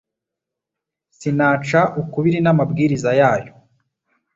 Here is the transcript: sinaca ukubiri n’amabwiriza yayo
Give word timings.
sinaca 1.17 1.81
ukubiri 2.01 2.39
n’amabwiriza 2.41 3.09
yayo 3.19 3.53